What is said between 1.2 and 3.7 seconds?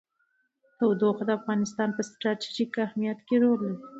د افغانستان په ستراتیژیک اهمیت کې رول